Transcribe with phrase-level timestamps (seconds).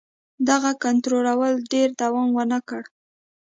[0.49, 1.25] دغه کنټرول
[1.71, 2.81] ډېر دوام ونه کړ.